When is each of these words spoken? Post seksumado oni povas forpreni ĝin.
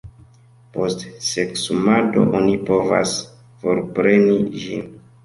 Post 0.77 1.03
seksumado 1.27 2.23
oni 2.39 2.55
povas 2.71 3.13
forpreni 3.61 4.39
ĝin. 4.65 4.91